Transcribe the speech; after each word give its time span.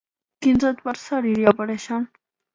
Quins 0.45 0.65
adversaris 0.69 1.43
hi 1.43 1.47
apareixen? 1.53 2.11